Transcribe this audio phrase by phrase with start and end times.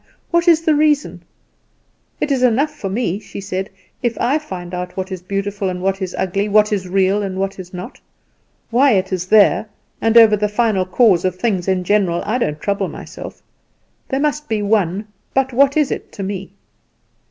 [0.31, 1.21] What is the reason?
[2.19, 3.69] It is enough for me," she said,
[4.01, 7.37] "if I find out what is beautiful and what is ugly, what is real and
[7.37, 8.01] what is not.
[8.71, 9.67] Why it is there,
[10.01, 13.43] and over the final cause of things in general, I don't trouble myself;
[14.09, 16.53] there must be one, but what is it to me?